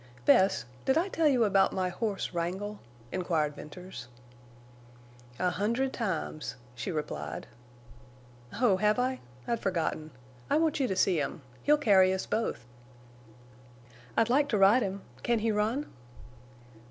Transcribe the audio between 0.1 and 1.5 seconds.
"Bess, did I tell you